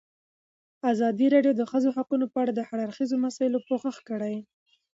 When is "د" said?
1.55-1.57, 1.59-1.63, 2.55-2.61